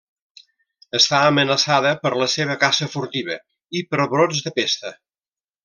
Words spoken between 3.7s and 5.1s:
i per brots de pesta.